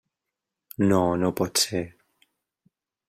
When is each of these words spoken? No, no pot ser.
No, 0.91 1.01
no 1.25 1.31
pot 1.41 1.61
ser. 1.67 1.83